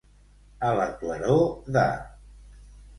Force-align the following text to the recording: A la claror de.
A 0.69 0.71
la 0.79 0.87
claror 1.05 1.47
de. 1.79 1.87